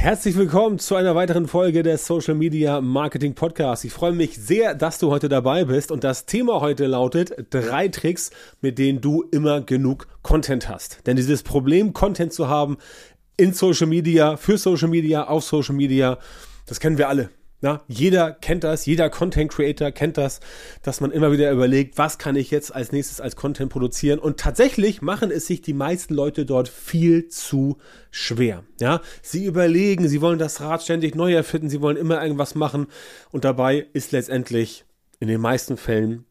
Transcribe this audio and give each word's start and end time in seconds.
Herzlich 0.00 0.36
willkommen 0.36 0.78
zu 0.78 0.94
einer 0.94 1.16
weiteren 1.16 1.48
Folge 1.48 1.82
des 1.82 2.06
Social 2.06 2.36
Media 2.36 2.80
Marketing 2.80 3.34
Podcasts. 3.34 3.84
Ich 3.84 3.92
freue 3.92 4.12
mich 4.12 4.36
sehr, 4.36 4.76
dass 4.76 5.00
du 5.00 5.10
heute 5.10 5.28
dabei 5.28 5.64
bist 5.64 5.90
und 5.90 6.04
das 6.04 6.24
Thema 6.24 6.60
heute 6.60 6.86
lautet 6.86 7.32
drei 7.50 7.88
Tricks, 7.88 8.30
mit 8.60 8.78
denen 8.78 9.00
du 9.00 9.24
immer 9.32 9.60
genug 9.60 10.06
Content 10.22 10.68
hast. 10.68 11.04
Denn 11.08 11.16
dieses 11.16 11.42
Problem, 11.42 11.94
Content 11.94 12.32
zu 12.32 12.46
haben 12.46 12.78
in 13.36 13.52
Social 13.52 13.88
Media, 13.88 14.36
für 14.36 14.56
Social 14.56 14.86
Media, 14.86 15.26
auf 15.26 15.42
Social 15.42 15.74
Media, 15.74 16.18
das 16.66 16.78
kennen 16.78 16.96
wir 16.96 17.08
alle. 17.08 17.30
Na, 17.60 17.82
jeder 17.88 18.32
kennt 18.32 18.62
das, 18.62 18.86
jeder 18.86 19.10
Content 19.10 19.50
Creator 19.50 19.90
kennt 19.90 20.16
das, 20.16 20.38
dass 20.82 21.00
man 21.00 21.10
immer 21.10 21.32
wieder 21.32 21.50
überlegt, 21.50 21.98
was 21.98 22.16
kann 22.16 22.36
ich 22.36 22.52
jetzt 22.52 22.72
als 22.72 22.92
nächstes 22.92 23.20
als 23.20 23.34
Content 23.34 23.72
produzieren? 23.72 24.20
Und 24.20 24.38
tatsächlich 24.38 25.02
machen 25.02 25.32
es 25.32 25.46
sich 25.48 25.60
die 25.60 25.72
meisten 25.72 26.14
Leute 26.14 26.46
dort 26.46 26.68
viel 26.68 27.26
zu 27.26 27.78
schwer. 28.12 28.62
Ja, 28.80 29.00
sie 29.22 29.44
überlegen, 29.44 30.08
sie 30.08 30.20
wollen 30.20 30.38
das 30.38 30.60
Rad 30.60 30.82
ständig 30.82 31.16
neu 31.16 31.34
erfinden, 31.34 31.68
sie 31.68 31.80
wollen 31.80 31.96
immer 31.96 32.22
irgendwas 32.22 32.54
machen 32.54 32.86
und 33.32 33.44
dabei 33.44 33.86
ist 33.92 34.12
letztendlich 34.12 34.84
in 35.18 35.26
den 35.26 35.40
meisten 35.40 35.76
Fällen 35.76 36.27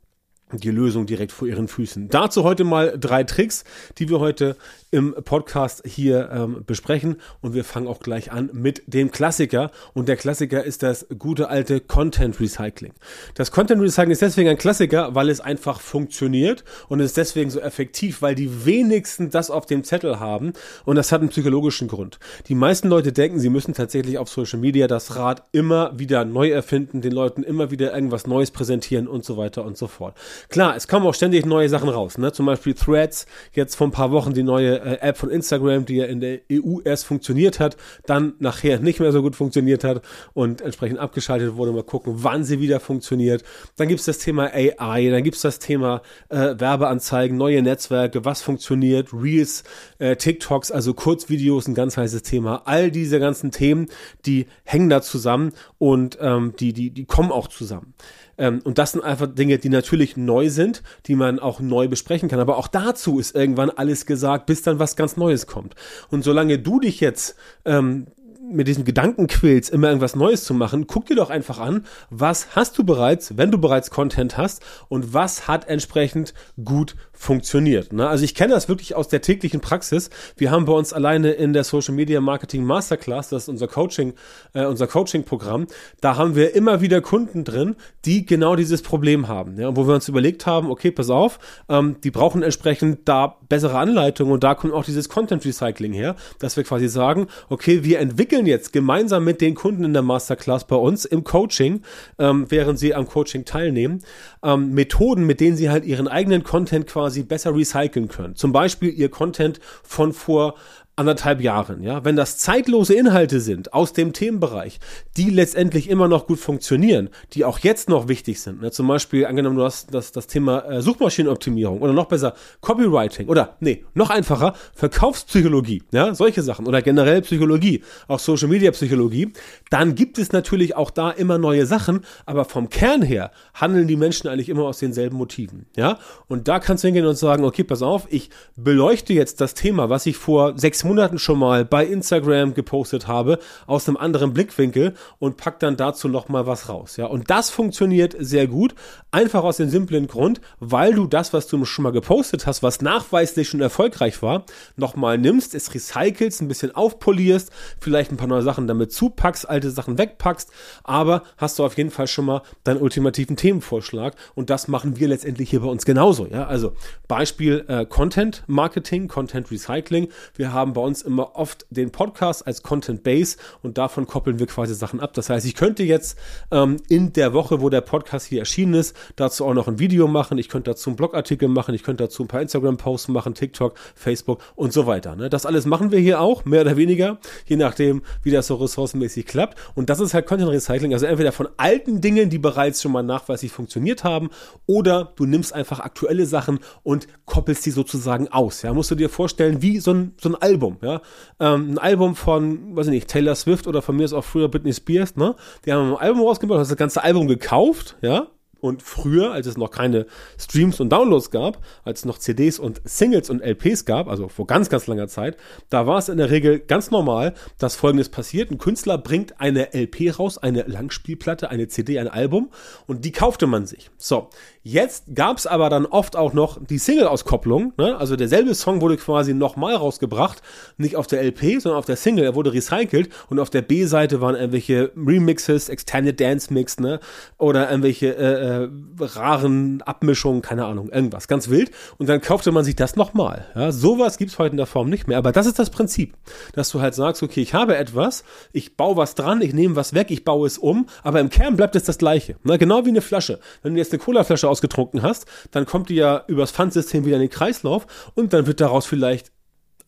die 0.52 0.72
Lösung 0.72 1.06
direkt 1.06 1.32
vor 1.32 1.48
ihren 1.48 1.68
Füßen. 1.68 2.08
Dazu 2.10 2.44
heute 2.44 2.64
mal 2.64 2.98
drei 2.98 3.24
Tricks, 3.24 3.66
die 3.98 4.10
wir 4.10 4.20
heute 4.20 4.56
im 4.90 5.14
Podcast 5.26 5.84
hier 5.86 6.30
ähm, 6.32 6.64
besprechen. 6.66 7.18
Und 7.42 7.54
wir 7.54 7.66
fangen 7.66 7.88
auch 7.88 8.00
gleich 8.00 8.32
an 8.32 8.50
mit 8.54 8.82
dem 8.88 9.12
Klassiker. 9.12 9.72
Und 9.94 10.08
der 10.08 10.16
Klassiker 10.16 10.64
ist 10.64 10.84
das 10.84 11.08
gute 11.20 11.50
alte 11.50 11.82
Content 11.82 12.40
Recycling. 12.40 12.94
Das 13.36 13.52
Content 13.52 13.82
Recycling 13.82 14.12
ist 14.12 14.22
deswegen 14.22 14.50
ein 14.50 14.58
Klassiker, 14.58 15.14
weil 15.14 15.30
es 15.30 15.42
einfach 15.42 15.82
funktioniert 15.82 16.64
und 16.88 17.02
ist 17.02 17.18
deswegen 17.18 17.50
so 17.50 17.60
effektiv, 17.60 18.22
weil 18.22 18.36
die 18.36 18.66
wenigsten 18.66 19.30
das 19.30 19.52
auf 19.52 19.66
dem 19.66 19.84
Zettel 19.84 20.20
haben. 20.22 20.54
Und 20.86 20.96
das 20.96 21.12
hat 21.12 21.20
einen 21.20 21.30
psychologischen 21.30 21.90
Grund. 21.90 22.20
Die 22.48 22.56
meisten 22.56 22.88
Leute 22.88 23.12
denken, 23.12 23.40
sie 23.40 23.50
müssen 23.50 23.74
tatsächlich 23.74 24.18
auf 24.18 24.30
Social 24.30 24.60
Media 24.60 24.88
das 24.88 25.18
Rad 25.18 25.44
immer 25.52 25.98
wieder 26.00 26.24
neu 26.24 26.50
erfinden, 26.50 27.02
den 27.02 27.12
Leuten 27.12 27.44
immer 27.44 27.72
wieder 27.72 27.94
irgendwas 27.94 28.26
Neues 28.26 28.52
präsentieren 28.52 29.08
und 29.10 29.26
so 29.26 29.36
weiter 29.36 29.66
und 29.66 29.78
so 29.78 29.88
fort. 29.88 30.16
Klar, 30.50 30.76
es 30.76 30.88
kommen 30.88 31.06
auch 31.06 31.14
ständig 31.14 31.46
neue 31.46 31.70
Sachen 31.70 31.90
raus. 31.90 32.18
Ne? 32.18 32.32
Zum 32.32 32.46
Beispiel 32.46 32.74
Threads, 32.74 33.26
jetzt 33.54 33.76
vor 33.76 33.88
ein 33.88 33.92
paar 33.92 34.12
Wochen 34.12 34.34
die 34.34 34.44
neue 34.44 34.80
äh, 34.80 35.00
App 35.02 35.18
von 35.18 35.30
Instagram, 35.30 35.86
die 35.86 35.98
ja 35.98 36.06
in 36.06 36.20
der 36.20 36.40
EU 36.52 36.80
erst 36.84 37.06
funktioniert 37.06 37.60
hat, 37.60 37.78
dann 38.06 38.34
nachher 38.40 38.80
nicht 38.80 39.00
mehr 39.00 39.12
so 39.12 39.22
gut 39.22 39.36
funktioniert 39.36 39.84
hat 39.84 40.02
und 40.34 40.62
entsprechend 40.62 41.00
abgeschaltet 41.00 41.56
wurde. 41.56 41.72
Mal 41.72 41.84
gucken, 41.84 42.14
wann 42.18 42.44
sie 42.44 42.60
wieder 42.60 42.80
funktioniert. 42.80 43.44
Dann 43.76 43.88
gibt's 43.88 44.06
das 44.06 44.20
Thema 44.20 44.52
AI, 44.54 45.10
dann 45.10 45.24
gibt's 45.24 45.42
das 45.42 45.60
Thema 45.60 46.02
äh, 46.30 46.56
Werbeanzeigen, 46.58 47.38
neue 47.38 47.62
Netzwerke, 47.62 48.26
was 48.26 48.42
funktioniert, 48.42 49.14
Reels, 49.14 49.64
äh, 50.00 50.16
TikToks, 50.16 50.72
also 50.72 50.94
Kurzvideos, 50.94 51.68
ein 51.68 51.76
ganz 51.76 51.98
heißes 51.98 52.24
Thema. 52.24 52.64
All 52.66 52.92
diese 52.92 53.20
ganzen 53.20 53.52
Themen, 53.52 53.88
die 54.26 54.48
hängen 54.64 54.90
da 54.90 55.02
zusammen 55.02 55.54
und 55.78 56.18
ähm, 56.22 56.54
die, 56.60 56.74
die, 56.74 56.92
die 56.92 57.06
kommen 57.06 57.32
auch 57.32 57.48
zusammen. 57.48 57.94
Ähm, 58.38 58.62
und 58.64 58.78
das 58.78 58.92
sind 58.92 59.04
einfach 59.04 59.28
Dinge, 59.28 59.58
die 59.58 59.70
natürlich 59.70 60.18
neu 60.18 60.50
sind, 60.50 60.84
die 61.08 61.16
man 61.16 61.40
auch 61.40 61.60
neu 61.60 61.88
besprechen 61.88 62.30
kann. 62.30 62.40
Aber 62.40 62.58
auch 62.58 62.68
dazu 62.68 63.20
ist 63.20 63.36
irgendwann 63.36 63.70
alles 63.70 64.06
gesagt, 64.06 64.46
bis 64.46 64.62
dann 64.62 64.80
was 64.80 64.96
ganz 64.96 65.18
Neues 65.18 65.48
kommt. 65.48 65.76
Und 66.10 66.24
solange 66.24 66.60
du 66.60 66.80
dich 66.80 67.00
jetzt 67.00 67.36
ähm, 67.66 68.08
mit 68.52 68.68
diesen 68.68 68.86
Gedankenquills 68.86 69.70
immer 69.70 69.88
irgendwas 69.88 70.16
Neues 70.16 70.44
zu 70.44 70.54
machen, 70.54 70.88
guck 70.88 71.06
dir 71.06 71.16
doch 71.16 71.30
einfach 71.30 71.60
an, 71.60 71.86
was 72.10 72.56
hast 72.56 72.78
du 72.78 72.84
bereits, 72.84 73.38
wenn 73.38 73.52
du 73.52 73.58
bereits 73.58 73.90
Content 73.92 74.38
hast 74.38 74.62
und 74.90 75.14
was 75.14 75.48
hat 75.48 75.68
entsprechend 75.68 76.34
gut 76.64 76.96
funktioniert. 77.18 77.94
Ne? 77.94 78.08
Also 78.08 78.24
ich 78.24 78.36
kenne 78.36 78.54
das 78.54 78.70
wirklich 78.70 78.96
aus 78.96 79.08
der 79.08 79.22
täglichen 79.22 79.60
Praxis. 79.60 80.10
Wir 80.38 80.52
haben 80.52 80.66
bei 80.66 80.74
uns 80.74 80.94
alleine 80.94 81.32
in 81.32 81.52
der 81.52 81.64
Social 81.64 81.96
Media 81.96 82.22
Marketing 82.22 82.64
Masterclass, 82.64 83.30
das 83.30 83.44
ist 83.44 83.50
unser 83.50 83.68
Coaching, 83.68 84.14
äh, 84.54 84.66
unser 84.66 84.88
Coaching-Programm, 84.88 85.68
da 86.00 86.16
haben 86.16 86.36
wir 86.36 86.56
immer 86.56 86.80
wieder 86.82 87.02
Kunden 87.02 87.44
drin, 87.44 87.76
die 88.06 88.26
genau 88.26 88.56
dieses 88.56 88.84
Problem 88.84 89.28
haben. 89.28 89.60
Ja? 89.60 89.76
Wo 89.76 89.88
wir 89.88 89.96
uns 89.96 90.08
überlegt 90.08 90.46
haben, 90.46 90.70
okay, 90.70 90.92
pass 90.92 91.10
auf, 91.10 91.40
ähm, 91.70 91.98
die 92.04 92.12
brauchen 92.12 92.44
entsprechend 92.44 93.08
da 93.10 93.38
bessere 93.50 93.80
Anleitungen 93.80 94.32
und 94.32 94.44
da 94.44 94.54
kommt 94.54 94.74
auch 94.74 94.86
dieses 94.86 95.10
Content 95.10 95.44
Recycling 95.44 95.94
her, 95.94 96.16
dass 96.40 96.56
wir 96.56 96.64
quasi 96.64 96.88
sagen, 96.88 97.28
okay, 97.50 97.84
wir 97.84 98.00
entwickeln 98.00 98.37
entwickeln 98.38 98.46
jetzt 98.48 98.74
gemeinsam 98.74 99.24
mit 99.24 99.42
den 99.42 99.56
Kunden 99.56 99.84
in 99.84 99.94
der 99.94 100.02
Masterclass 100.02 100.66
bei 100.68 100.76
uns 100.76 101.06
im 101.06 101.24
Coaching, 101.24 101.82
ähm, 102.20 102.46
während 102.50 102.80
sie 102.80 102.94
am 102.94 103.08
Coaching 103.08 103.46
teilnehmen, 103.46 104.04
ähm, 104.44 104.74
Methoden, 104.74 105.26
mit 105.26 105.40
denen 105.40 105.58
sie 105.58 105.70
halt 105.70 105.86
ihren 105.86 106.08
eigenen 106.08 106.44
Content 106.44 106.88
quasi 106.88 107.24
besser 107.24 107.56
recyceln 107.56 108.08
können. 108.08 108.36
Zum 108.36 108.52
Beispiel 108.52 108.90
ihr 108.90 109.10
Content 109.10 109.60
von 109.84 110.14
vor 110.14 110.56
anderthalb 110.98 111.42
Jahren, 111.42 111.84
ja, 111.84 112.04
wenn 112.04 112.16
das 112.16 112.40
zeitlose 112.40 112.96
Inhalte 112.96 113.40
sind 113.40 113.72
aus 113.72 113.94
dem 113.94 114.14
Themenbereich, 114.14 114.80
die 115.16 115.30
letztendlich 115.30 115.92
immer 115.92 116.08
noch 116.08 116.26
gut 116.26 116.40
funktionieren, 116.40 117.10
die 117.34 117.46
auch 117.46 117.60
jetzt 117.60 117.88
noch 117.88 118.08
wichtig 118.08 118.42
sind, 118.42 118.62
ne? 118.62 118.72
zum 118.72 118.88
Beispiel 118.88 119.28
angenommen, 119.28 119.58
du 119.58 119.64
hast 119.64 119.94
das, 119.94 120.12
das 120.12 120.26
Thema 120.26 120.66
äh, 120.66 120.82
Suchmaschinenoptimierung 120.82 121.82
oder 121.82 121.94
noch 121.94 122.08
besser 122.08 122.34
Copywriting 122.62 123.28
oder 123.28 123.58
nee, 123.60 123.86
noch 123.94 124.10
einfacher 124.10 124.56
Verkaufspsychologie, 124.74 125.84
ja, 125.92 126.16
solche 126.16 126.42
Sachen 126.42 126.66
oder 126.66 126.82
generell 126.82 127.22
Psychologie, 127.22 127.84
auch 128.08 128.20
Social 128.20 128.48
Media 128.48 128.72
Psychologie, 128.72 129.34
dann 129.70 129.94
gibt 129.94 130.18
es 130.18 130.32
natürlich 130.32 130.76
auch 130.76 130.90
da 130.90 131.12
immer 131.12 131.38
neue 131.38 131.68
Sachen, 131.68 132.02
aber 132.26 132.44
vom 132.44 132.70
Kern 132.70 133.04
her 133.04 133.30
handeln 133.54 133.88
die 133.88 133.98
Menschen 133.98 134.30
eigentlich 134.30 134.50
immer 134.50 134.64
aus 134.64 134.80
denselben 134.80 135.18
Motiven, 135.18 135.68
ja, 135.76 136.00
und 136.28 136.48
da 136.48 136.58
kannst 136.60 136.84
du 136.84 136.88
hingehen 136.88 137.06
und 137.06 137.18
sagen, 137.18 137.46
okay, 137.46 137.64
pass 137.64 137.84
auf, 137.84 138.08
ich 138.10 138.32
beleuchte 138.56 139.14
jetzt 139.14 139.42
das 139.42 139.54
Thema, 139.54 139.92
was 139.92 140.08
ich 140.08 140.18
vor 140.18 140.58
sechs 140.58 140.87
Monaten 140.88 141.20
schon 141.20 141.40
mal 141.40 141.66
bei 141.66 141.86
Instagram 141.86 142.54
gepostet 142.54 143.08
habe, 143.08 143.40
aus 143.66 143.88
einem 143.88 143.98
anderen 143.98 144.34
Blickwinkel 144.34 144.94
und 145.20 145.38
pack 145.38 145.60
dann 145.60 145.78
dazu 145.78 146.08
noch 146.08 146.30
mal 146.30 146.48
was 146.48 146.70
raus. 146.70 146.98
Ja, 146.98 147.08
und 147.08 147.30
das 147.30 147.50
funktioniert 147.50 148.16
sehr 148.20 148.48
gut, 148.48 148.74
einfach 149.12 149.44
aus 149.44 149.58
dem 149.58 149.70
simplen 149.70 150.08
Grund, 150.08 150.42
weil 150.60 150.94
du 150.94 151.08
das, 151.08 151.34
was 151.34 151.48
du 151.48 151.64
schon 151.66 151.84
mal 151.84 151.92
gepostet 151.92 152.48
hast, 152.48 152.64
was 152.64 152.82
nachweislich 152.82 153.50
schon 153.50 153.62
erfolgreich 153.62 154.22
war, 154.22 154.46
noch 154.76 154.96
mal 154.96 155.18
nimmst, 155.18 155.54
es 155.54 155.74
recycelst, 155.74 156.42
ein 156.42 156.48
bisschen 156.48 156.74
aufpolierst, 156.74 157.52
vielleicht 157.80 158.12
ein 158.12 158.18
paar 158.18 158.28
neue 158.28 158.42
Sachen 158.42 158.68
damit 158.68 158.92
zupackst, 158.92 159.50
alte 159.50 159.72
Sachen 159.72 159.98
wegpackst, 159.98 160.52
aber 160.84 161.24
hast 161.38 161.60
du 161.60 161.66
auf 161.66 161.78
jeden 161.78 161.92
Fall 161.92 162.08
schon 162.08 162.26
mal 162.26 162.42
deinen 162.64 162.82
ultimativen 162.82 163.36
Themenvorschlag 163.36 164.16
und 164.36 164.50
das 164.50 164.68
machen 164.68 164.98
wir 164.98 165.08
letztendlich 165.08 165.50
hier 165.50 165.62
bei 165.62 165.68
uns 165.68 165.86
genauso. 165.86 166.28
Ja, 166.28 166.48
also 166.48 166.74
Beispiel 167.08 167.66
äh, 167.68 167.86
Content 167.86 168.44
Marketing, 168.48 169.08
Content 169.08 169.52
Recycling. 169.52 170.10
Wir 170.36 170.54
haben 170.54 170.76
bei 170.78 170.84
uns 170.84 171.02
immer 171.02 171.36
oft 171.36 171.66
den 171.72 171.90
Podcast 171.90 172.46
als 172.46 172.62
Content 172.62 173.02
Base 173.02 173.38
und 173.64 173.80
davon 173.80 174.06
koppeln 174.06 174.38
wir 174.38 174.46
quasi 174.46 174.76
Sachen 174.76 175.00
ab. 175.00 175.12
Das 175.16 175.28
heißt, 175.28 175.44
ich 175.48 175.56
könnte 175.56 175.82
jetzt 175.82 176.20
ähm, 176.52 176.78
in 176.88 177.14
der 177.14 177.34
Woche, 177.34 177.62
wo 177.62 177.70
der 177.70 177.82
Podcast 177.82 178.28
hier 178.28 178.42
erschienen 178.42 178.76
ist, 178.76 178.96
dazu 179.16 179.44
auch 179.44 179.56
noch 179.56 179.68
ein 179.68 179.80
Video 179.80 180.08
machen, 180.08 180.38
ich 180.38 180.50
könnte 180.50 180.70
dazu 180.70 180.92
einen 180.92 180.98
Blogartikel 180.98 181.50
machen, 181.50 181.74
ich 181.74 181.82
könnte 181.82 182.04
dazu 182.04 182.24
ein 182.24 182.28
paar 182.28 182.44
Instagram-Posts 182.44 183.08
machen, 183.08 183.34
TikTok, 183.34 183.74
Facebook 183.96 184.40
und 184.56 184.72
so 184.72 184.86
weiter. 184.86 185.16
Ne? 185.16 185.32
Das 185.32 185.48
alles 185.48 185.66
machen 185.66 185.90
wir 185.92 185.98
hier 185.98 186.22
auch, 186.22 186.46
mehr 186.46 186.62
oder 186.62 186.78
weniger, 186.78 187.18
je 187.48 187.56
nachdem, 187.56 188.04
wie 188.22 188.30
das 188.30 188.46
so 188.46 188.56
ressourcenmäßig 188.56 189.26
klappt. 189.26 189.58
Und 189.74 189.90
das 189.90 190.00
ist 190.00 190.14
halt 190.14 190.28
Content 190.28 190.52
Recycling, 190.52 190.94
also 190.94 191.08
entweder 191.08 191.32
von 191.32 191.50
alten 191.58 192.02
Dingen, 192.02 192.30
die 192.30 192.38
bereits 192.38 192.84
schon 192.84 192.92
mal 192.92 193.02
nachweislich 193.02 193.52
funktioniert 193.52 194.04
haben, 194.04 194.30
oder 194.68 195.14
du 195.16 195.26
nimmst 195.26 195.54
einfach 195.54 195.80
aktuelle 195.80 196.28
Sachen 196.28 196.60
und 196.84 197.08
koppelst 197.26 197.66
die 197.66 197.72
sozusagen 197.72 198.28
aus. 198.28 198.62
Ja, 198.62 198.76
musst 198.76 198.92
du 198.92 198.96
dir 198.96 199.10
vorstellen, 199.10 199.64
wie 199.64 199.80
so 199.80 199.92
ein, 199.92 200.14
so 200.22 200.30
ein 200.30 200.36
Album. 200.36 200.67
Album, 200.68 200.78
ja. 200.82 201.02
Ähm, 201.40 201.72
ein 201.72 201.78
Album 201.78 202.16
von, 202.16 202.76
weiß 202.76 202.88
ich 202.88 202.92
nicht, 202.92 203.08
Taylor 203.08 203.36
Swift 203.36 203.68
oder 203.68 203.82
von 203.82 203.96
mir 203.96 204.04
ist 204.04 204.14
auch 204.14 204.24
früher 204.24 204.50
Britney 204.50 204.74
Spears, 204.74 205.16
ne? 205.16 205.36
Die 205.66 205.74
haben 205.74 205.94
ein 205.94 205.98
Album 205.98 206.22
rausgebracht, 206.22 206.60
hast 206.60 206.72
das 206.72 206.78
ganze 206.78 207.04
Album 207.04 207.28
gekauft, 207.28 207.98
ja. 208.02 208.28
Und 208.60 208.82
früher, 208.82 209.32
als 209.32 209.48
es 209.48 209.58
noch 209.58 209.72
keine 209.72 210.06
Streams 210.38 210.80
und 210.80 210.90
Downloads 210.90 211.32
gab, 211.32 211.64
als 211.84 212.00
es 212.00 212.06
noch 212.06 212.18
CDs 212.18 212.60
und 212.60 212.82
Singles 212.86 213.30
und 213.30 213.42
LPs 213.42 213.86
gab, 213.86 214.08
also 214.08 214.28
vor 214.28 214.48
ganz, 214.48 214.70
ganz 214.70 214.88
langer 214.88 215.08
Zeit, 215.08 215.38
da 215.70 215.88
war 215.88 215.98
es 215.98 216.10
in 216.10 216.18
der 216.18 216.32
Regel 216.32 216.60
ganz 216.60 216.92
normal, 216.92 217.34
dass 217.58 217.76
folgendes 217.76 218.10
passiert. 218.10 218.52
Ein 218.52 218.58
Künstler 218.58 218.98
bringt 218.98 219.40
eine 219.40 219.74
LP 219.74 220.18
raus, 220.18 220.38
eine 220.38 220.64
Langspielplatte, 220.64 221.50
eine 221.50 221.68
CD, 221.68 222.00
ein 222.00 222.08
Album 222.08 222.50
und 222.86 223.06
die 223.06 223.12
kaufte 223.12 223.48
man 223.48 223.66
sich. 223.66 223.90
So, 223.98 224.30
jetzt 224.64 225.16
gab 225.16 225.38
es 225.38 225.48
aber 225.48 225.70
dann 225.70 225.86
oft 225.86 226.16
auch 226.16 226.34
noch 226.34 226.60
die 226.64 226.78
Single-Auskopplung, 226.78 227.74
ne? 227.78 227.98
also 227.98 228.16
derselbe 228.16 228.54
Song 228.56 228.82
wurde 228.82 228.98
quasi 228.98 229.34
nochmal 229.34 229.76
rausgebracht, 229.76 230.42
nicht 230.78 230.96
auf 230.96 231.08
der 231.08 231.24
LP, 231.24 231.62
sondern 231.62 231.80
auf 231.80 231.86
der 231.86 231.96
Single, 231.96 232.26
er 232.26 232.36
wurde 232.36 232.54
recycelt 232.54 233.10
und 233.30 233.40
auf 233.40 233.50
der 233.50 233.62
B-Seite 233.62 234.22
waren 234.22 234.36
irgendwelche 234.36 234.92
Remixes, 234.96 235.70
Extended 235.70 236.20
Dance 236.20 236.54
Mix, 236.54 236.80
ne? 236.80 237.00
oder 237.38 237.70
irgendwelche 237.70 238.16
äh, 238.16 238.47
äh, 238.48 238.70
raren 239.00 239.82
Abmischungen, 239.82 240.42
keine 240.42 240.66
Ahnung, 240.66 240.90
irgendwas, 240.90 241.28
ganz 241.28 241.50
wild. 241.50 241.72
Und 241.98 242.08
dann 242.10 242.22
kaufte 242.22 242.52
man 242.52 242.64
sich 242.64 242.76
das 242.76 242.96
nochmal. 242.96 243.46
Ja, 243.56 243.72
sowas 243.72 244.18
gibt's 244.18 244.40
heute 244.40 244.52
in 244.52 244.58
der 244.58 244.66
Form 244.66 244.90
nicht 244.90 245.08
mehr. 245.08 245.18
Aber 245.18 245.32
das 245.32 245.46
ist 245.46 245.60
das 245.60 245.70
Prinzip, 245.70 246.16
dass 246.54 246.70
du 246.70 246.82
halt 246.82 246.96
sagst, 246.96 247.24
okay, 247.24 247.42
ich 247.42 247.54
habe 247.54 247.78
etwas, 247.78 248.24
ich 248.54 248.78
baue 248.78 248.98
was 248.98 249.16
dran, 249.16 249.42
ich 249.42 249.54
nehme 249.54 249.76
was 249.76 249.94
weg, 249.94 250.12
ich 250.12 250.24
baue 250.24 250.48
es 250.48 250.58
um, 250.58 250.88
aber 251.04 251.20
im 251.20 251.30
Kern 251.30 251.56
bleibt 251.56 251.76
es 251.76 251.84
das 251.84 251.98
Gleiche. 251.98 252.36
Na, 252.44 252.58
genau 252.58 252.86
wie 252.86 252.90
eine 252.90 253.02
Flasche. 253.02 253.40
Wenn 253.62 253.74
du 253.74 253.80
jetzt 253.80 253.92
eine 253.92 254.00
Colaflasche 254.00 254.50
ausgetrunken 254.50 255.02
hast, 255.02 255.26
dann 255.52 255.66
kommt 255.66 255.90
die 255.90 255.96
ja 255.96 256.24
übers 256.28 256.52
Pfandsystem 256.52 257.06
wieder 257.06 257.16
in 257.16 257.22
den 257.22 257.30
Kreislauf 257.30 257.88
und 258.16 258.34
dann 258.34 258.48
wird 258.48 258.62
daraus 258.62 258.86
vielleicht 258.86 259.32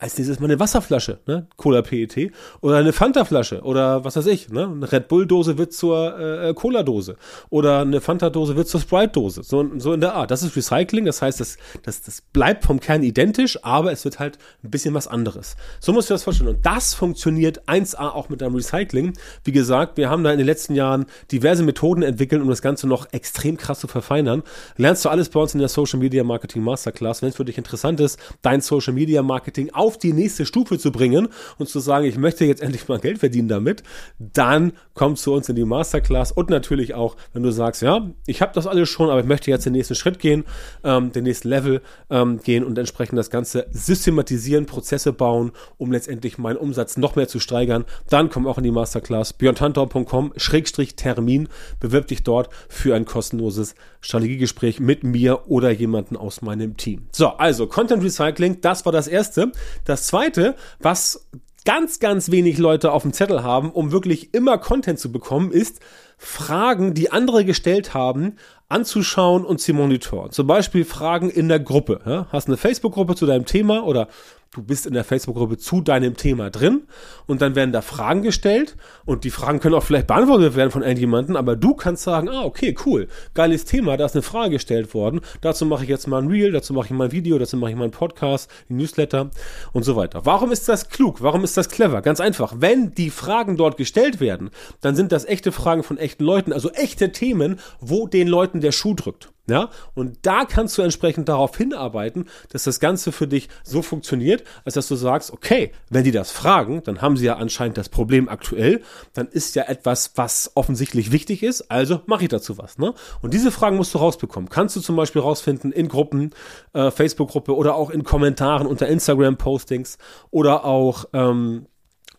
als 0.00 0.16
nächstes 0.16 0.40
mal 0.40 0.46
eine 0.46 0.58
Wasserflasche, 0.58 1.20
ne? 1.26 1.46
Cola 1.56 1.82
PET 1.82 2.32
oder 2.62 2.78
eine 2.78 2.92
Fanta-Flasche 2.92 3.60
oder 3.60 4.04
was 4.04 4.16
weiß 4.16 4.26
ich, 4.26 4.48
ne? 4.48 4.64
Eine 4.64 4.90
Red 4.90 5.08
Bull-Dose 5.08 5.58
wird 5.58 5.72
zur 5.72 6.18
äh, 6.18 6.54
Cola-Dose 6.54 7.16
oder 7.50 7.80
eine 7.80 8.00
Fanta-Dose 8.00 8.56
wird 8.56 8.66
zur 8.66 8.80
Sprite-Dose. 8.80 9.42
So, 9.42 9.68
so 9.78 9.92
in 9.92 10.00
der 10.00 10.14
Art. 10.14 10.30
Das 10.30 10.42
ist 10.42 10.56
Recycling, 10.56 11.04
das 11.04 11.20
heißt, 11.20 11.38
das, 11.38 11.58
das, 11.82 12.02
das 12.02 12.22
bleibt 12.22 12.64
vom 12.64 12.80
Kern 12.80 13.02
identisch, 13.02 13.62
aber 13.62 13.92
es 13.92 14.04
wird 14.04 14.18
halt 14.18 14.38
ein 14.64 14.70
bisschen 14.70 14.94
was 14.94 15.06
anderes. 15.06 15.56
So 15.80 15.92
musst 15.92 16.08
du 16.08 16.14
das 16.14 16.24
vorstellen. 16.24 16.48
Und 16.48 16.64
das 16.64 16.94
funktioniert 16.94 17.68
1A 17.68 18.10
auch 18.10 18.30
mit 18.30 18.42
einem 18.42 18.54
Recycling. 18.54 19.12
Wie 19.44 19.52
gesagt, 19.52 19.98
wir 19.98 20.08
haben 20.08 20.24
da 20.24 20.32
in 20.32 20.38
den 20.38 20.46
letzten 20.46 20.74
Jahren 20.74 21.06
diverse 21.30 21.62
Methoden 21.62 22.02
entwickelt, 22.02 22.40
um 22.40 22.48
das 22.48 22.62
Ganze 22.62 22.88
noch 22.88 23.12
extrem 23.12 23.56
krass 23.58 23.80
zu 23.80 23.88
verfeinern. 23.88 24.42
Lernst 24.76 25.04
du 25.04 25.10
alles 25.10 25.28
bei 25.28 25.40
uns 25.40 25.52
in 25.52 25.60
der 25.60 25.68
Social 25.68 25.98
Media 25.98 26.24
Marketing 26.24 26.62
Masterclass. 26.62 27.20
Wenn 27.20 27.28
es 27.28 27.36
für 27.36 27.44
dich 27.44 27.58
interessant 27.58 28.00
ist, 28.00 28.18
dein 28.40 28.62
Social 28.62 28.94
Media 28.94 29.22
Marketing 29.22 29.70
auf 29.72 29.89
auf 29.90 29.98
die 29.98 30.12
nächste 30.12 30.46
Stufe 30.46 30.78
zu 30.78 30.92
bringen 30.92 31.26
und 31.58 31.68
zu 31.68 31.80
sagen, 31.80 32.04
ich 32.04 32.16
möchte 32.16 32.44
jetzt 32.44 32.62
endlich 32.62 32.86
mal 32.86 33.00
Geld 33.00 33.18
verdienen 33.18 33.48
damit, 33.48 33.82
dann 34.20 34.72
komm 34.94 35.16
zu 35.16 35.32
uns 35.32 35.48
in 35.48 35.56
die 35.56 35.64
Masterclass 35.64 36.30
und 36.30 36.48
natürlich 36.48 36.94
auch, 36.94 37.16
wenn 37.32 37.42
du 37.42 37.50
sagst, 37.50 37.82
ja, 37.82 38.08
ich 38.26 38.40
habe 38.40 38.52
das 38.54 38.68
alles 38.68 38.88
schon, 38.88 39.10
aber 39.10 39.18
ich 39.18 39.26
möchte 39.26 39.50
jetzt 39.50 39.66
den 39.66 39.72
nächsten 39.72 39.96
Schritt 39.96 40.20
gehen, 40.20 40.44
ähm, 40.84 41.10
den 41.10 41.24
nächsten 41.24 41.48
Level 41.48 41.82
ähm, 42.08 42.40
gehen 42.40 42.62
und 42.62 42.78
entsprechend 42.78 43.18
das 43.18 43.30
Ganze 43.30 43.66
systematisieren, 43.72 44.66
Prozesse 44.66 45.12
bauen, 45.12 45.50
um 45.76 45.90
letztendlich 45.90 46.38
meinen 46.38 46.56
Umsatz 46.56 46.96
noch 46.96 47.16
mehr 47.16 47.26
zu 47.26 47.40
steigern, 47.40 47.84
dann 48.08 48.30
komm 48.30 48.46
auch 48.46 48.58
in 48.58 48.64
die 48.64 48.70
Masterclass 48.70 49.32
björntantor.com-termin, 49.32 51.48
bewirb 51.80 52.06
dich 52.06 52.22
dort 52.22 52.48
für 52.68 52.94
ein 52.94 53.06
kostenloses 53.06 53.74
Strategiegespräch 54.00 54.78
mit 54.78 55.02
mir 55.02 55.50
oder 55.50 55.70
jemanden 55.70 56.16
aus 56.16 56.42
meinem 56.42 56.76
Team. 56.76 57.08
So, 57.12 57.28
also 57.28 57.66
Content 57.66 58.04
Recycling, 58.04 58.60
das 58.60 58.84
war 58.84 58.92
das 58.92 59.08
erste. 59.08 59.50
Das 59.84 60.06
zweite, 60.06 60.56
was 60.78 61.28
ganz, 61.64 62.00
ganz 62.00 62.30
wenig 62.30 62.58
Leute 62.58 62.92
auf 62.92 63.02
dem 63.02 63.12
Zettel 63.12 63.42
haben, 63.42 63.70
um 63.70 63.92
wirklich 63.92 64.34
immer 64.34 64.58
Content 64.58 64.98
zu 64.98 65.12
bekommen, 65.12 65.50
ist 65.52 65.80
Fragen, 66.16 66.94
die 66.94 67.12
andere 67.12 67.44
gestellt 67.44 67.94
haben, 67.94 68.36
anzuschauen 68.68 69.44
und 69.44 69.60
zu 69.60 69.74
monitoren. 69.74 70.30
Zum 70.30 70.46
Beispiel 70.46 70.84
Fragen 70.84 71.30
in 71.30 71.48
der 71.48 71.60
Gruppe. 71.60 72.00
Ja? 72.06 72.26
Hast 72.30 72.46
eine 72.46 72.56
Facebook-Gruppe 72.56 73.14
zu 73.14 73.26
deinem 73.26 73.46
Thema 73.46 73.84
oder 73.84 74.08
du 74.52 74.64
bist 74.64 74.84
in 74.84 74.94
der 74.94 75.04
Facebook-Gruppe 75.04 75.58
zu 75.58 75.80
deinem 75.80 76.16
Thema 76.16 76.50
drin 76.50 76.82
und 77.26 77.40
dann 77.40 77.54
werden 77.54 77.70
da 77.70 77.82
Fragen 77.82 78.22
gestellt 78.22 78.76
und 79.04 79.22
die 79.22 79.30
Fragen 79.30 79.60
können 79.60 79.76
auch 79.76 79.84
vielleicht 79.84 80.08
beantwortet 80.08 80.56
werden 80.56 80.72
von 80.72 80.82
irgendjemandem, 80.82 81.36
aber 81.36 81.54
du 81.54 81.74
kannst 81.74 82.02
sagen, 82.02 82.28
ah, 82.28 82.42
okay, 82.42 82.74
cool, 82.84 83.06
geiles 83.34 83.64
Thema, 83.64 83.96
da 83.96 84.06
ist 84.06 84.16
eine 84.16 84.22
Frage 84.22 84.50
gestellt 84.50 84.92
worden, 84.92 85.20
dazu 85.40 85.66
mache 85.66 85.84
ich 85.84 85.88
jetzt 85.88 86.08
mal 86.08 86.20
ein 86.20 86.28
Reel, 86.28 86.50
dazu 86.50 86.72
mache 86.72 86.86
ich 86.86 86.90
mal 86.90 87.04
ein 87.04 87.12
Video, 87.12 87.38
dazu 87.38 87.56
mache 87.56 87.70
ich 87.70 87.76
mal 87.76 87.84
einen 87.84 87.92
Podcast, 87.92 88.50
ein 88.68 88.76
Newsletter 88.76 89.30
und 89.72 89.84
so 89.84 89.94
weiter. 89.94 90.26
Warum 90.26 90.50
ist 90.50 90.68
das 90.68 90.88
klug? 90.88 91.22
Warum 91.22 91.44
ist 91.44 91.56
das 91.56 91.68
clever? 91.68 92.02
Ganz 92.02 92.18
einfach, 92.18 92.54
wenn 92.58 92.92
die 92.92 93.10
Fragen 93.10 93.56
dort 93.56 93.76
gestellt 93.76 94.18
werden, 94.18 94.50
dann 94.80 94.96
sind 94.96 95.12
das 95.12 95.26
echte 95.26 95.52
Fragen 95.52 95.84
von 95.84 95.96
echten 95.96 96.24
Leuten, 96.24 96.52
also 96.52 96.70
echte 96.70 97.12
Themen, 97.12 97.60
wo 97.78 98.08
den 98.08 98.26
Leuten 98.26 98.60
der 98.60 98.72
Schuh 98.72 98.94
drückt. 98.94 99.30
Ja, 99.48 99.70
und 99.94 100.18
da 100.22 100.44
kannst 100.44 100.78
du 100.78 100.82
entsprechend 100.82 101.28
darauf 101.28 101.56
hinarbeiten, 101.56 102.26
dass 102.50 102.64
das 102.64 102.78
Ganze 102.78 103.10
für 103.10 103.26
dich 103.26 103.48
so 103.64 103.82
funktioniert, 103.82 104.44
als 104.64 104.74
dass 104.74 104.86
du 104.86 104.94
sagst, 104.94 105.32
okay, 105.32 105.72
wenn 105.88 106.04
die 106.04 106.12
das 106.12 106.30
fragen, 106.30 106.82
dann 106.84 107.02
haben 107.02 107.16
sie 107.16 107.26
ja 107.26 107.36
anscheinend 107.36 107.76
das 107.76 107.88
Problem 107.88 108.28
aktuell, 108.28 108.82
dann 109.12 109.26
ist 109.26 109.56
ja 109.56 109.64
etwas, 109.64 110.12
was 110.14 110.52
offensichtlich 110.54 111.10
wichtig 111.10 111.42
ist, 111.42 111.70
also 111.70 112.00
mache 112.06 112.24
ich 112.24 112.28
dazu 112.28 112.58
was. 112.58 112.78
Ne? 112.78 112.94
Und 113.22 113.34
diese 113.34 113.50
Fragen 113.50 113.76
musst 113.76 113.94
du 113.94 113.98
rausbekommen. 113.98 114.50
Kannst 114.50 114.76
du 114.76 114.80
zum 114.80 114.94
Beispiel 114.94 115.22
rausfinden 115.22 115.72
in 115.72 115.88
Gruppen, 115.88 116.30
äh, 116.72 116.90
Facebook-Gruppe 116.90 117.56
oder 117.56 117.74
auch 117.74 117.90
in 117.90 118.04
Kommentaren 118.04 118.66
unter 118.68 118.86
Instagram-Postings 118.86 119.98
oder 120.30 120.64
auch 120.64 121.06
ähm, 121.12 121.66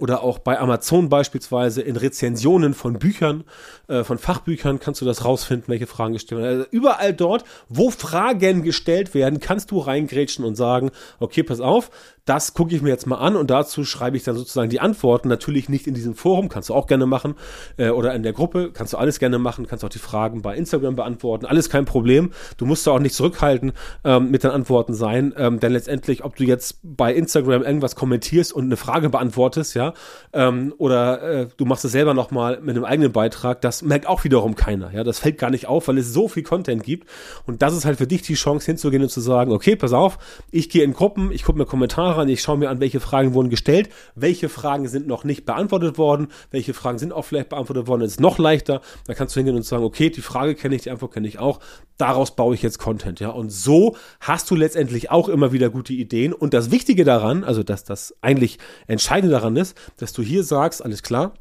oder 0.01 0.24
auch 0.24 0.39
bei 0.39 0.59
Amazon 0.59 1.09
beispielsweise 1.09 1.83
in 1.83 1.95
Rezensionen 1.95 2.74
von 2.74 2.98
Büchern, 2.98 3.44
äh, 3.88 4.03
von 4.03 4.18
Fachbüchern 4.18 4.80
kannst 4.80 5.00
du 5.00 5.06
das 5.06 5.24
rausfinden, 5.24 5.68
welche 5.68 5.86
Fragen 5.86 6.13
gestellt 6.13 6.42
werden. 6.42 6.57
Also 6.59 6.69
überall 6.71 7.13
dort, 7.13 7.45
wo 7.69 7.92
Fragen 7.92 8.63
gestellt 8.63 9.13
werden, 9.13 9.39
kannst 9.39 9.69
du 9.69 9.77
reingrätschen 9.77 10.44
und 10.44 10.56
sagen, 10.56 10.89
okay, 11.19 11.44
pass 11.44 11.62
auf, 11.62 11.92
das 12.25 12.53
gucke 12.53 12.75
ich 12.75 12.81
mir 12.81 12.89
jetzt 12.89 13.07
mal 13.07 13.18
an 13.18 13.36
und 13.36 13.50
dazu 13.50 13.83
schreibe 13.83 14.15
ich 14.15 14.24
dann 14.24 14.36
sozusagen 14.36 14.69
die 14.69 14.80
Antworten. 14.80 15.27
Natürlich 15.27 15.69
nicht 15.69 15.88
in 15.88 15.94
diesem 15.94 16.15
Forum, 16.15 16.50
kannst 16.50 16.69
du 16.69 16.74
auch 16.74 16.88
gerne 16.88 17.06
machen, 17.06 17.36
äh, 17.77 17.89
oder 17.89 18.13
in 18.13 18.24
der 18.24 18.33
Gruppe, 18.33 18.71
kannst 18.74 18.94
du 18.94 18.98
alles 18.98 19.19
gerne 19.19 19.39
machen, 19.39 19.68
kannst 19.68 19.83
auch 19.83 19.89
die 19.89 20.00
Fragen 20.00 20.42
bei 20.42 20.56
Instagram 20.56 20.95
beantworten, 20.95 21.45
alles 21.45 21.69
kein 21.69 21.86
Problem. 21.86 22.31
Du 22.57 22.65
musst 22.65 22.86
da 22.86 22.92
auch 22.92 23.00
nicht 23.00 23.15
zurückhalten 23.15 23.74
ähm, 24.03 24.31
mit 24.31 24.44
den 24.44 24.51
Antworten 24.51 24.94
sein, 24.94 25.33
ähm, 25.38 25.59
denn 25.59 25.74
letztendlich, 25.74 26.24
ob 26.24 26.36
du 26.36 26.44
jetzt 26.44 26.80
bei 26.83 27.13
Instagram 27.13 27.63
irgendwas 27.63 27.95
kommentierst 27.95 28.53
und 28.53 28.65
eine 28.65 28.77
Frage 28.77 29.09
beantwortest, 29.09 29.75
ja, 29.75 29.90
ähm, 30.33 30.73
oder 30.77 31.21
äh, 31.21 31.47
du 31.57 31.65
machst 31.65 31.85
es 31.85 31.91
selber 31.91 32.13
nochmal 32.13 32.59
mit 32.61 32.75
einem 32.75 32.85
eigenen 32.85 33.11
Beitrag, 33.11 33.61
das 33.61 33.81
merkt 33.81 34.07
auch 34.07 34.23
wiederum 34.23 34.55
keiner, 34.55 34.91
ja, 34.93 35.03
das 35.03 35.19
fällt 35.19 35.38
gar 35.38 35.49
nicht 35.49 35.67
auf, 35.67 35.88
weil 35.88 35.97
es 35.97 36.13
so 36.13 36.27
viel 36.27 36.43
Content 36.43 36.83
gibt 36.83 37.09
und 37.45 37.61
das 37.61 37.75
ist 37.75 37.85
halt 37.85 37.97
für 37.97 38.07
dich 38.07 38.21
die 38.21 38.35
Chance 38.35 38.65
hinzugehen 38.65 39.03
und 39.03 39.09
zu 39.09 39.21
sagen, 39.21 39.51
okay, 39.51 39.75
pass 39.75 39.93
auf, 39.93 40.17
ich 40.51 40.69
gehe 40.69 40.83
in 40.83 40.93
Gruppen, 40.93 41.31
ich 41.31 41.43
gucke 41.43 41.57
mir 41.57 41.65
Kommentare 41.65 41.91
Kommentare 41.91 42.31
Ich 42.31 42.41
schaue 42.41 42.57
mir 42.57 42.69
an, 42.69 42.79
welche 42.79 42.99
Fragen 42.99 43.33
wurden 43.33 43.49
gestellt, 43.49 43.89
welche 44.15 44.49
Fragen 44.49 44.88
sind 44.88 45.07
noch 45.07 45.23
nicht 45.23 45.45
beantwortet 45.45 45.97
worden, 45.97 46.27
welche 46.51 46.73
Fragen 46.73 46.97
sind 46.99 47.11
auch 47.13 47.25
vielleicht 47.25 47.49
beantwortet 47.49 47.88
worden. 47.88 48.01
Das 48.01 48.11
ist 48.11 48.19
noch 48.19 48.38
leichter. 48.38 48.81
Da 49.07 49.13
kannst 49.13 49.35
du 49.35 49.39
hingehen 49.39 49.55
und 49.55 49.65
sagen, 49.65 49.83
okay, 49.83 50.09
die 50.09 50.21
Frage 50.21 50.55
kenne 50.55 50.75
ich, 50.75 50.83
die 50.83 50.91
Antwort 50.91 51.13
kenne 51.13 51.27
ich 51.27 51.39
auch. 51.39 51.59
Daraus 51.97 52.35
baue 52.35 52.55
ich 52.55 52.61
jetzt 52.61 52.79
Content, 52.79 53.19
ja. 53.19 53.29
Und 53.29 53.51
so 53.51 53.95
hast 54.19 54.49
du 54.49 54.55
letztendlich 54.55 55.11
auch 55.11 55.29
immer 55.29 55.51
wieder 55.51 55.69
gute 55.69 55.93
Ideen. 55.93 56.33
Und 56.33 56.53
das 56.53 56.71
Wichtige 56.71 57.03
daran, 57.03 57.43
also 57.43 57.63
dass 57.63 57.83
das 57.83 58.15
eigentlich 58.21 58.57
Entscheidende 58.88 59.33
daran 59.33 59.55
ist, 59.55 59.77
dass 59.98 60.13
du 60.13 60.22
hier 60.22 60.44
sagst, 60.44 60.83
alles 60.83 61.04
klar, 61.04 61.33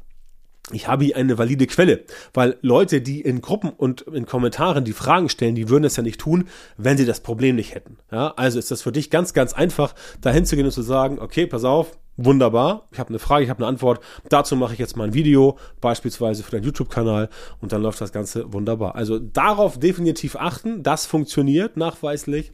ich 0.71 0.87
habe 0.87 1.05
hier 1.05 1.17
eine 1.17 1.37
valide 1.37 1.67
Quelle, 1.67 2.05
weil 2.33 2.57
Leute, 2.61 3.01
die 3.01 3.21
in 3.21 3.41
Gruppen 3.41 3.71
und 3.71 4.01
in 4.01 4.25
Kommentaren 4.25 4.85
die 4.85 4.93
Fragen 4.93 5.27
stellen, 5.27 5.55
die 5.55 5.69
würden 5.69 5.83
es 5.83 5.95
ja 5.95 6.03
nicht 6.03 6.19
tun, 6.19 6.47
wenn 6.77 6.97
sie 6.97 7.05
das 7.05 7.19
Problem 7.19 7.55
nicht 7.55 7.73
hätten. 7.73 7.97
Ja, 8.11 8.33
also 8.37 8.59
ist 8.59 8.71
das 8.71 8.81
für 8.81 8.91
dich 8.91 9.09
ganz, 9.09 9.33
ganz 9.33 9.53
einfach, 9.53 9.95
dahin 10.21 10.45
zu 10.45 10.55
gehen 10.55 10.65
und 10.65 10.71
zu 10.71 10.83
sagen, 10.83 11.19
okay, 11.19 11.47
pass 11.47 11.63
auf, 11.63 11.97
wunderbar, 12.17 12.87
ich 12.91 12.99
habe 12.99 13.09
eine 13.09 13.19
Frage, 13.19 13.43
ich 13.43 13.49
habe 13.49 13.59
eine 13.59 13.67
Antwort, 13.67 14.03
dazu 14.29 14.55
mache 14.55 14.73
ich 14.73 14.79
jetzt 14.79 14.95
mal 14.95 15.05
ein 15.05 15.13
Video, 15.13 15.57
beispielsweise 15.79 16.43
für 16.43 16.51
deinen 16.51 16.63
YouTube-Kanal 16.63 17.29
und 17.59 17.71
dann 17.71 17.81
läuft 17.81 17.99
das 17.99 18.11
Ganze 18.11 18.53
wunderbar. 18.53 18.95
Also 18.95 19.17
darauf 19.17 19.79
definitiv 19.79 20.35
achten, 20.35 20.83
das 20.83 21.05
funktioniert 21.05 21.75
nachweislich, 21.77 22.51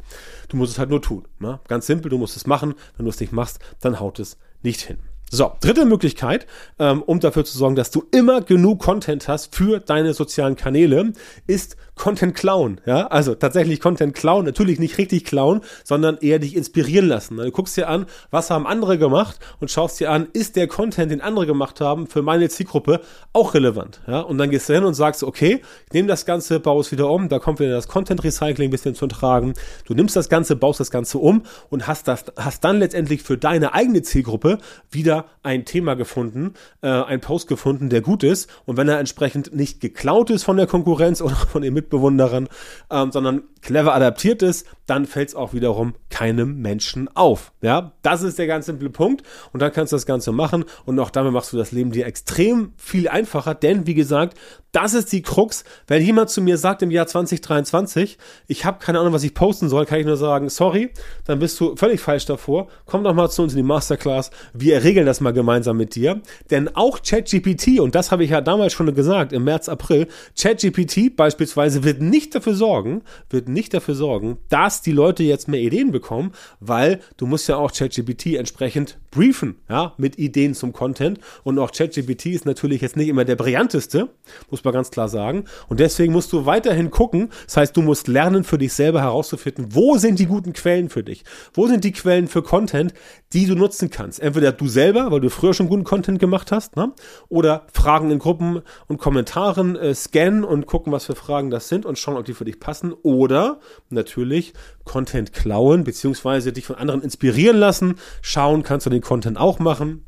du 0.48 0.58
musst 0.58 0.74
es 0.74 0.80
halt 0.80 0.90
nur 0.90 1.02
tun. 1.02 1.28
Ne? 1.40 1.60
Ganz 1.68 1.88
simpel, 1.88 2.10
du 2.10 2.18
musst 2.18 2.38
es 2.38 2.48
machen, 2.48 2.74
wenn 2.96 3.06
du 3.06 3.10
es 3.10 3.20
nicht 3.20 3.34
machst, 3.34 3.60
dann 3.82 4.00
haut 4.00 4.20
es 4.20 4.38
nicht 4.64 4.82
hin. 4.82 4.98
So, 5.30 5.52
dritte 5.60 5.86
Möglichkeit, 5.86 6.48
ähm, 6.80 7.02
um 7.02 7.20
dafür 7.20 7.44
zu 7.44 7.58
sorgen, 7.58 7.76
dass 7.76 7.92
du 7.92 8.06
immer 8.12 8.42
genug 8.42 8.80
Content 8.80 9.28
hast 9.28 9.54
für 9.54 9.80
deine 9.80 10.14
sozialen 10.14 10.56
Kanäle, 10.56 11.12
ist 11.48 11.76
Content 11.98 12.36
klauen. 12.36 12.82
Ja, 12.86 13.08
also 13.08 13.36
tatsächlich 13.36 13.80
Content 13.80 14.14
klauen, 14.14 14.46
natürlich 14.46 14.80
nicht 14.80 14.98
richtig 14.98 15.26
klauen, 15.26 15.62
sondern 15.84 16.18
eher 16.18 16.40
dich 16.40 16.56
inspirieren 16.56 17.08
lassen. 17.08 17.38
Du 17.38 17.52
guckst 17.52 17.78
dir 17.78 17.90
an, 17.90 18.06
was 18.32 18.50
haben 18.50 18.68
andere 18.68 18.98
gemacht 18.98 19.40
und 19.60 19.72
schaust 19.72 20.00
dir 20.00 20.12
an, 20.12 20.28
ist 20.34 20.56
der 20.56 20.68
Content, 20.68 21.12
den 21.12 21.22
andere 21.22 21.46
gemacht 21.46 21.82
haben, 21.82 22.08
für 22.08 22.22
meine 22.22 22.50
Zielgruppe 22.50 23.02
auch 23.34 23.54
relevant. 23.54 24.02
Ja, 24.08 24.22
und 24.22 24.38
dann 24.38 24.50
gehst 24.50 24.70
du 24.70 24.74
hin 24.74 24.84
und 24.84 24.94
sagst, 24.94 25.24
okay, 25.24 25.62
ich 25.88 25.94
nehme 25.94 26.08
das 26.08 26.26
Ganze, 26.26 26.60
baue 26.60 26.82
es 26.82 26.92
wieder 26.92 27.10
um, 27.10 27.30
da 27.30 27.40
kommt 27.40 27.60
wieder 27.60 27.72
das 27.72 27.88
Content 27.88 28.24
Recycling 28.24 28.70
ein 28.70 28.72
bisschen 28.72 28.96
zu 28.96 29.08
tragen. 29.08 29.54
Du 29.86 29.94
nimmst 29.94 30.16
das 30.16 30.30
Ganze, 30.30 30.56
baust 30.56 30.80
das 30.80 30.92
Ganze 30.92 31.18
um 31.18 31.44
und 31.70 31.88
hast 31.88 32.08
das, 32.08 32.26
hast 32.38 32.64
dann 32.64 32.80
letztendlich 32.80 33.24
für 33.24 33.38
deine 33.38 33.74
eigene 33.74 34.02
Zielgruppe 34.02 34.60
wieder 34.92 35.26
ein 35.44 35.66
Thema 35.66 35.96
gefunden, 35.96 36.54
äh, 36.82 36.88
ein 36.88 37.22
Post 37.22 37.48
gefunden, 37.48 37.90
der 37.90 38.02
gut 38.02 38.24
ist. 38.24 38.50
Und 38.66 38.78
wenn 38.78 38.88
er 38.88 39.00
entsprechend 39.00 39.56
nicht 39.56 39.82
geklaut 39.82 40.30
ist 40.30 40.44
von 40.44 40.58
der 40.58 40.68
Konkurrenz 40.68 41.22
oder 41.28 41.36
von 41.36 41.62
den 41.62 41.74
Mitbewunderern, 41.88 42.50
ähm, 42.92 43.12
sondern 43.12 43.44
clever 43.62 43.94
adaptiert 43.94 44.42
ist, 44.42 44.68
dann 44.86 45.06
fällt 45.06 45.30
es 45.30 45.36
auch 45.36 45.54
wiederum 45.54 45.96
keinem 46.10 46.62
Menschen 46.62 47.10
auf. 47.16 47.54
Ja, 47.62 47.94
das 48.02 48.24
ist 48.24 48.38
der 48.38 48.48
ganz 48.48 48.66
simple 48.66 48.90
Punkt. 48.90 49.24
Und 49.54 49.62
dann 49.62 49.72
kannst 49.72 49.94
du 49.94 49.96
das 49.96 50.06
Ganze 50.06 50.32
machen 50.32 50.66
und 50.86 51.00
auch 51.00 51.10
damit 51.10 51.34
machst 51.34 51.54
du 51.54 51.58
das 51.58 51.72
Leben 51.72 51.92
dir 51.92 52.06
extrem 52.06 52.74
viel 52.78 53.08
einfacher, 53.08 53.56
denn 53.56 53.88
wie 53.88 53.94
gesagt, 53.94 54.38
das 54.78 54.94
ist 54.94 55.12
die 55.12 55.24
Krux. 55.24 55.64
Wenn 55.88 56.04
jemand 56.04 56.30
zu 56.30 56.40
mir 56.40 56.60
sagt 56.60 56.84
im 56.84 56.92
Jahr 56.92 57.08
2023, 57.08 58.20
ich 58.46 58.64
habe 58.64 58.78
keine 58.78 59.00
Ahnung, 59.00 59.12
was 59.12 59.24
ich 59.24 59.34
posten 59.34 59.70
soll, 59.70 59.88
kann 59.88 60.00
ich 60.00 60.06
nur 60.06 60.18
sagen, 60.18 60.50
sorry, 60.50 60.92
dann 61.26 61.40
bist 61.40 61.60
du 61.60 61.76
völlig 61.76 62.00
falsch 62.00 62.26
davor. 62.26 62.68
Komm 62.86 63.04
doch 63.04 63.16
mal 63.16 63.28
zu 63.28 63.42
uns 63.42 63.54
in 63.54 63.58
die 63.58 63.64
Masterclass. 63.64 64.30
Wir 64.54 64.84
regeln 64.84 65.08
das 65.08 65.20
mal 65.20 65.34
gemeinsam 65.34 65.78
mit 65.78 65.96
dir. 65.96 66.22
Denn 66.52 66.76
auch 66.76 67.02
ChatGPT, 67.02 67.80
und 67.80 67.96
das 67.96 68.12
habe 68.12 68.24
ich 68.24 68.30
ja 68.30 68.40
damals 68.40 68.74
schon 68.74 68.94
gesagt, 68.94 69.34
im 69.34 69.46
März, 69.46 69.68
April, 69.68 70.10
ChatGPT 70.40 71.16
beispielsweise 71.16 71.84
wird 71.84 72.00
nicht 72.00 72.36
dafür 72.36 72.54
sorgen, 72.54 73.02
wird 73.32 73.50
nicht 73.50 73.74
dafür 73.74 73.96
sorgen, 73.96 74.38
dass 74.50 74.84
die 74.84 74.92
Leute 74.92 75.24
jetzt 75.24 75.48
mehr 75.48 75.60
Ideen 75.60 75.92
bekommen, 75.92 76.34
weil 76.60 77.00
du 77.18 77.26
musst 77.26 77.50
ja 77.50 77.56
auch 77.58 77.72
ChatGPT 77.74 78.36
entsprechend 78.36 79.00
briefen, 79.10 79.56
ja, 79.70 79.96
mit 79.98 80.20
Ideen 80.20 80.54
zum 80.54 80.72
Content. 80.72 81.20
Und 81.44 81.58
auch 81.58 81.72
ChatGPT 81.72 82.28
ist 82.28 82.46
natürlich 82.46 82.82
jetzt 82.82 82.96
nicht 82.96 83.08
immer 83.08 83.26
der 83.26 83.36
brillanteste, 83.36 84.10
muss 84.52 84.62
mal 84.68 84.74
ganz 84.74 84.92
klar 84.92 85.10
sagen. 85.10 85.46
Und 85.68 85.80
deswegen 85.80 86.14
musst 86.14 86.32
du 86.34 86.46
weiterhin 86.46 86.92
gucken. 86.92 87.30
Das 87.46 87.58
heißt, 87.58 87.78
du 87.78 87.82
musst 87.82 88.08
lernen, 88.08 88.44
für 88.44 88.58
dich 88.58 88.74
selber 88.74 89.02
herauszufinden, 89.02 89.68
wo 89.70 89.98
sind 89.98 90.20
die 90.20 90.26
guten 90.26 90.54
Quellen 90.54 90.90
für 90.90 91.04
dich? 91.04 91.24
Wo 91.54 91.68
sind 91.68 91.84
die 91.84 91.92
Quellen 91.92 92.28
für 92.28 92.42
Content, 92.42 92.94
die 93.34 93.46
du 93.46 93.56
nutzen 93.56 93.90
kannst? 93.90 94.20
Entweder 94.20 94.52
du 94.52 94.68
selber, 94.68 95.12
weil 95.12 95.22
du 95.22 95.30
früher 95.30 95.54
schon 95.54 95.70
guten 95.70 95.84
Content 95.84 96.20
gemacht 96.20 96.52
hast, 96.52 96.76
ne? 96.76 96.94
oder 97.30 97.66
Fragen 97.74 98.12
in 98.12 98.20
Gruppen 98.20 98.62
und 98.88 98.98
Kommentaren 98.98 99.76
äh, 99.76 99.94
scannen 99.94 100.44
und 100.44 100.66
gucken, 100.66 100.92
was 100.94 101.06
für 101.06 101.16
Fragen 101.16 101.50
das 101.50 101.70
sind 101.70 101.86
und 101.86 101.98
schauen, 101.98 102.18
ob 102.18 102.26
die 102.26 102.34
für 102.34 102.46
dich 102.46 102.60
passen. 102.60 102.94
Oder 103.04 103.60
natürlich 103.90 104.54
Content 104.84 105.34
klauen, 105.34 105.84
beziehungsweise 105.84 106.54
dich 106.54 106.66
von 106.66 106.76
anderen 106.76 107.02
inspirieren 107.02 107.58
lassen. 107.58 107.96
Schauen, 108.22 108.64
kannst 108.64 108.86
du 108.86 108.90
den 108.90 109.02
Content 109.02 109.38
auch 109.38 109.60
machen 109.60 110.07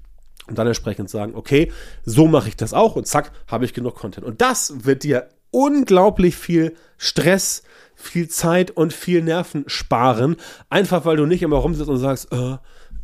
und 0.50 0.58
dann 0.58 0.68
entsprechend 0.68 1.10
sagen, 1.10 1.36
okay, 1.36 1.72
so 2.04 2.28
mache 2.28 2.50
ich 2.50 2.56
das 2.56 2.74
auch 2.74 2.96
und 2.96 3.08
zack, 3.08 3.32
habe 3.48 3.66
ich 3.66 3.74
genug 3.74 3.96
Content. 3.96 4.26
Und 4.26 4.42
das 4.42 4.86
wird 4.86 5.04
dir 5.04 5.30
unglaublich 5.52 6.36
viel 6.36 6.76
Stress, 6.98 7.64
viel 7.96 8.30
Zeit 8.30 8.72
und 8.72 8.94
viel 8.94 9.22
Nerven 9.22 9.64
sparen, 9.68 10.38
einfach 10.70 11.06
weil 11.06 11.18
du 11.18 11.26
nicht 11.26 11.42
immer 11.42 11.58
rumsitzt 11.58 11.90
und 11.90 11.98
sagst, 11.98 12.32
äh, 12.32 12.58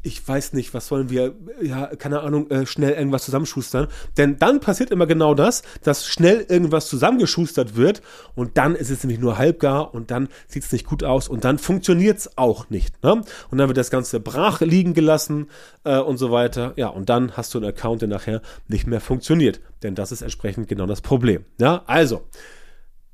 ich 0.05 0.25
weiß 0.25 0.53
nicht, 0.53 0.73
was 0.73 0.87
sollen 0.87 1.09
wir, 1.09 1.33
ja, 1.61 1.87
keine 1.87 2.21
Ahnung, 2.21 2.49
äh, 2.51 2.65
schnell 2.65 2.91
irgendwas 2.91 3.25
zusammenschustern. 3.25 3.87
Denn 4.17 4.37
dann 4.37 4.59
passiert 4.59 4.91
immer 4.91 5.07
genau 5.07 5.33
das, 5.33 5.63
dass 5.83 6.05
schnell 6.05 6.45
irgendwas 6.47 6.87
zusammengeschustert 6.87 7.75
wird 7.75 8.01
und 8.35 8.57
dann 8.57 8.75
ist 8.75 8.91
es 8.91 9.03
nämlich 9.03 9.19
nur 9.19 9.37
halbgar 9.37 9.93
und 9.95 10.11
dann 10.11 10.29
sieht 10.47 10.63
es 10.63 10.71
nicht 10.71 10.85
gut 10.85 11.03
aus 11.03 11.27
und 11.27 11.43
dann 11.43 11.57
funktioniert 11.57 12.19
es 12.19 12.37
auch 12.37 12.69
nicht. 12.69 13.03
Ne? 13.03 13.23
Und 13.49 13.57
dann 13.57 13.67
wird 13.67 13.77
das 13.77 13.89
Ganze 13.89 14.19
brach 14.19 14.61
liegen 14.61 14.93
gelassen 14.93 15.49
äh, 15.83 15.97
und 15.97 16.17
so 16.17 16.31
weiter. 16.31 16.73
Ja, 16.75 16.87
und 16.89 17.09
dann 17.09 17.35
hast 17.35 17.53
du 17.53 17.57
einen 17.57 17.67
Account, 17.67 18.01
der 18.01 18.09
nachher 18.09 18.41
nicht 18.67 18.85
mehr 18.85 19.01
funktioniert. 19.01 19.59
Denn 19.81 19.95
das 19.95 20.11
ist 20.11 20.21
entsprechend 20.21 20.67
genau 20.67 20.85
das 20.85 21.01
Problem. 21.01 21.45
Ja, 21.59 21.83
also. 21.87 22.21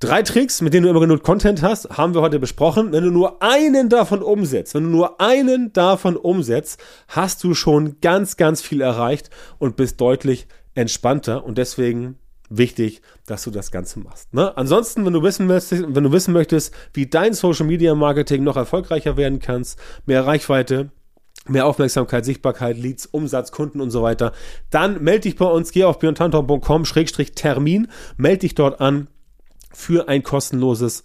Drei 0.01 0.24
Tricks, 0.24 0.62
mit 0.62 0.74
denen 0.74 0.86
du 0.86 0.89
immer 0.89 1.01
genug 1.01 1.22
Content 1.22 1.62
hast, 1.62 1.91
haben 1.96 2.15
wir 2.15 2.22
heute 2.22 2.39
besprochen. 2.39 2.91
Wenn 2.91 3.03
du 3.03 3.12
nur 3.12 3.43
einen 3.43 3.88
davon 3.88 4.24
umsetzt, 4.24 4.74
wenn 4.74 4.86
du 4.86 4.89
nur 4.89 5.22
einen 5.22 5.74
davon 5.74 6.17
umsetzt, 6.17 6.81
hast 7.08 7.43
du 7.43 7.53
schon 7.53 7.98
ganz, 8.01 8.36
ganz 8.36 8.63
viel 8.63 8.81
erreicht 8.81 9.29
und 9.60 9.75
bist 9.75 10.01
deutlich 10.01 10.48
entspannter. 10.74 11.46
Und 11.46 11.60
deswegen 11.60 12.17
wichtig, 12.50 13.03
dass 13.27 13.43
du 13.43 13.51
das 13.51 13.70
Ganze 13.70 14.00
machst. 14.00 14.34
Ne? 14.34 14.58
Ansonsten, 14.58 15.05
wenn 15.05 15.13
du 15.13 15.22
wissen 15.22 15.46
möchtest, 15.46 15.84
wenn 15.93 16.03
du 16.03 16.12
wissen 16.12 16.34
möchtest, 16.34 16.74
wie 16.96 17.05
dein 17.05 17.36
Social 17.36 17.67
Media 17.67 17.93
Marketing 17.93 18.43
noch 18.43 18.58
erfolgreicher 18.58 19.17
werden 19.17 19.38
kannst, 19.38 19.77
mehr 20.08 20.25
Reichweite, 20.25 20.89
mehr 21.48 21.67
Aufmerksamkeit, 21.67 22.25
Sichtbarkeit, 22.25 22.75
Leads, 22.75 23.05
Umsatz, 23.05 23.51
Kunden 23.51 23.79
und 23.79 23.91
so 23.91 24.01
weiter, 24.01 24.31
dann 24.72 25.03
melde 25.03 25.22
dich 25.22 25.36
bei 25.36 25.46
uns, 25.46 25.72
geh 25.72 25.84
auf 25.84 26.00
björntanton.com-termin, 26.00 27.88
melde 28.17 28.39
dich 28.39 28.55
dort 28.55 28.81
an 28.81 29.08
für 29.73 30.07
ein 30.07 30.23
kostenloses 30.23 31.03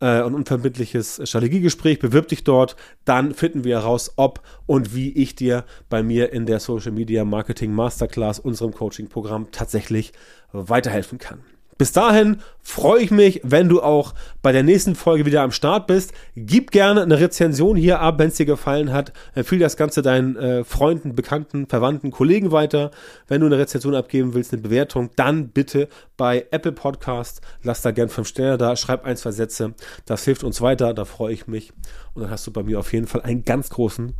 äh, 0.00 0.22
und 0.22 0.34
unverbindliches 0.34 1.20
Strategiegespräch. 1.24 1.98
Bewirb 1.98 2.28
dich 2.28 2.44
dort, 2.44 2.76
dann 3.04 3.34
finden 3.34 3.64
wir 3.64 3.80
heraus, 3.80 4.12
ob 4.16 4.42
und 4.66 4.94
wie 4.94 5.12
ich 5.12 5.34
dir 5.34 5.64
bei 5.88 6.02
mir 6.02 6.32
in 6.32 6.46
der 6.46 6.60
Social 6.60 6.92
Media 6.92 7.24
Marketing 7.24 7.72
Masterclass, 7.72 8.38
unserem 8.38 8.72
Coaching-Programm, 8.72 9.48
tatsächlich 9.52 10.12
weiterhelfen 10.52 11.18
kann. 11.18 11.40
Bis 11.78 11.92
dahin 11.92 12.38
freue 12.62 13.02
ich 13.02 13.10
mich, 13.10 13.40
wenn 13.44 13.68
du 13.68 13.82
auch 13.82 14.14
bei 14.40 14.50
der 14.50 14.62
nächsten 14.62 14.94
Folge 14.94 15.26
wieder 15.26 15.42
am 15.42 15.50
Start 15.50 15.86
bist. 15.86 16.14
Gib 16.34 16.70
gerne 16.70 17.02
eine 17.02 17.20
Rezension 17.20 17.76
hier 17.76 18.00
ab, 18.00 18.18
wenn 18.18 18.28
es 18.28 18.36
dir 18.36 18.46
gefallen 18.46 18.92
hat. 18.92 19.12
Empfehle 19.34 19.60
das 19.60 19.76
Ganze 19.76 20.00
deinen 20.00 20.36
äh, 20.36 20.64
Freunden, 20.64 21.14
Bekannten, 21.14 21.66
Verwandten, 21.66 22.10
Kollegen 22.10 22.50
weiter. 22.50 22.90
Wenn 23.28 23.42
du 23.42 23.46
eine 23.46 23.58
Rezension 23.58 23.94
abgeben 23.94 24.32
willst, 24.32 24.54
eine 24.54 24.62
Bewertung, 24.62 25.10
dann 25.16 25.48
bitte 25.48 25.88
bei 26.16 26.46
Apple 26.50 26.72
Podcast. 26.72 27.42
Lass 27.62 27.82
da 27.82 27.90
gern 27.90 28.08
fünf 28.08 28.28
Sterne 28.28 28.56
da, 28.56 28.74
schreib 28.74 29.04
ein, 29.04 29.18
zwei 29.18 29.32
Sätze. 29.32 29.74
Das 30.06 30.24
hilft 30.24 30.44
uns 30.44 30.62
weiter, 30.62 30.94
da 30.94 31.04
freue 31.04 31.34
ich 31.34 31.46
mich. 31.46 31.72
Und 32.14 32.22
dann 32.22 32.30
hast 32.30 32.46
du 32.46 32.52
bei 32.52 32.62
mir 32.62 32.80
auf 32.80 32.92
jeden 32.94 33.06
Fall 33.06 33.20
einen 33.20 33.44
ganz 33.44 33.68
großen, 33.68 34.14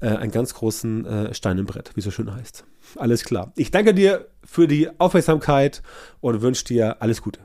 äh, 0.00 0.06
einen 0.06 0.30
ganz 0.30 0.54
großen 0.54 1.04
äh, 1.04 1.34
Stein 1.34 1.58
im 1.58 1.66
Brett, 1.66 1.90
wie 1.96 2.00
so 2.00 2.12
schön 2.12 2.32
heißt. 2.32 2.64
Alles 2.96 3.24
klar. 3.24 3.52
Ich 3.56 3.70
danke 3.70 3.94
dir 3.94 4.28
für 4.44 4.66
die 4.66 4.88
Aufmerksamkeit 4.98 5.82
und 6.20 6.42
wünsche 6.42 6.64
dir 6.64 7.00
alles 7.00 7.22
Gute. 7.22 7.40